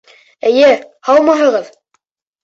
Эйе, 0.51 0.69
һаумыһығыҙ! 1.09 1.69